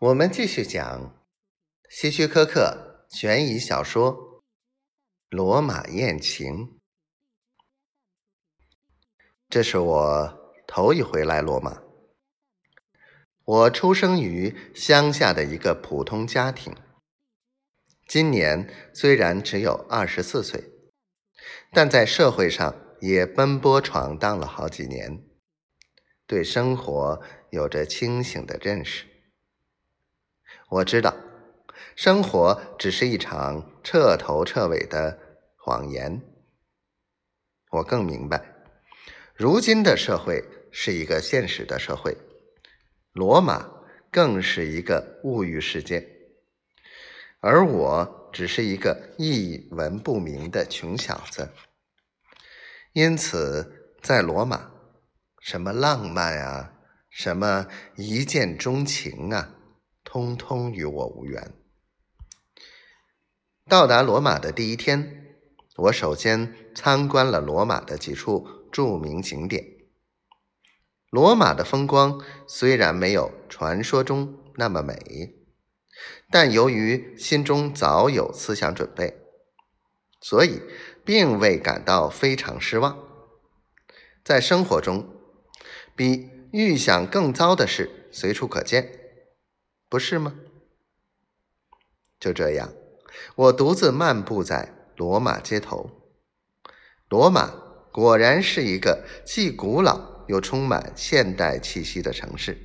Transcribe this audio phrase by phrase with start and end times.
[0.00, 1.26] 我们继续讲
[1.90, 4.14] 希区柯克悬疑小说
[5.28, 6.54] 《罗马艳情》。
[9.48, 11.82] 这是我头一回来罗马。
[13.44, 16.72] 我出生于乡下的一个普通家庭，
[18.06, 20.62] 今年虽然只有二十四岁，
[21.72, 25.24] 但在社会上也奔波闯荡了好几年，
[26.24, 29.06] 对生活有着清醒的认识。
[30.70, 31.16] 我知道，
[31.96, 35.18] 生活只是一场彻头彻尾的
[35.56, 36.20] 谎言。
[37.70, 38.54] 我更明白，
[39.34, 42.14] 如今的社会是一个现实的社会，
[43.12, 43.66] 罗马
[44.10, 46.06] 更是一个物欲世界，
[47.40, 51.50] 而我只是一个一文不名的穷小子。
[52.92, 54.70] 因此，在罗马，
[55.40, 56.74] 什么浪漫啊，
[57.08, 57.66] 什么
[57.96, 59.54] 一见钟情啊。
[60.10, 61.52] 通通与我无缘。
[63.68, 65.36] 到达罗马的第一天，
[65.76, 69.62] 我首先参观了罗马的几处著名景点。
[71.10, 75.34] 罗马的风光虽然没有传说中那么美，
[76.30, 79.14] 但由于心中早有思想准备，
[80.22, 80.62] 所以
[81.04, 82.98] 并未感到非常失望。
[84.24, 85.06] 在生活中，
[85.94, 88.97] 比预想更糟的事随处可见。
[89.88, 90.34] 不是吗？
[92.20, 92.72] 就这样，
[93.36, 95.90] 我独自漫步在罗马街头。
[97.08, 97.50] 罗马
[97.92, 102.58] 果然是一个既古老又充满现代气息的城市。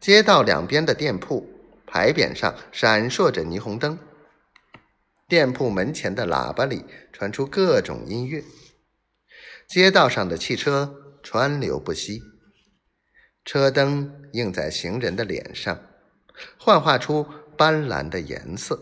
[0.00, 1.48] 街道两边的店铺
[1.86, 3.96] 牌匾上闪烁着霓虹灯，
[5.28, 8.42] 店铺门前的喇叭里传出各种音乐，
[9.68, 12.22] 街道上的汽车川流不息，
[13.44, 15.78] 车灯映在行人的脸上。
[16.58, 18.80] 幻化出斑斓的颜色。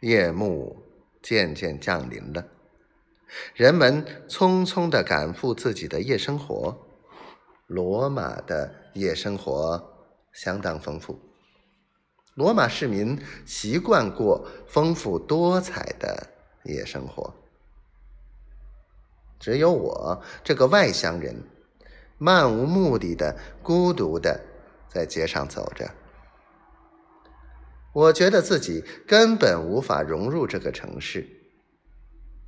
[0.00, 0.82] 夜幕
[1.20, 2.46] 渐渐降临了，
[3.54, 6.78] 人们匆匆的赶赴自己的夜生活。
[7.66, 11.18] 罗马的夜生活相当丰富，
[12.34, 16.28] 罗马市民习惯过丰富多彩的
[16.64, 17.34] 夜生活。
[19.38, 21.42] 只有我这个外乡人，
[22.16, 24.40] 漫无目的的、孤独的。
[24.88, 25.90] 在街上走着，
[27.92, 31.26] 我觉得自己根本无法融入这个城市。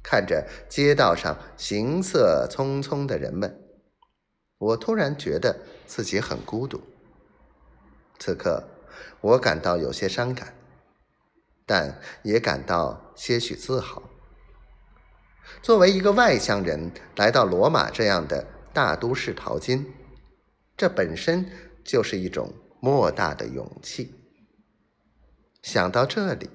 [0.03, 3.61] 看着街道上行色匆匆的人们，
[4.56, 6.81] 我突然觉得自己很孤独。
[8.19, 8.67] 此刻，
[9.21, 10.55] 我感到有些伤感，
[11.67, 14.03] 但也感到些许自豪。
[15.62, 19.93] 作为一个外乡人，来到罗马这样的大都市淘金，
[20.77, 21.69] 这本身。
[21.85, 24.15] 就是一种莫大的勇气。
[25.63, 26.49] 想到这里，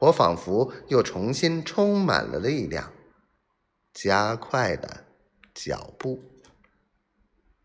[0.00, 2.92] 我仿佛又重新充满了力量，
[3.94, 5.04] 加快了
[5.54, 6.22] 脚步。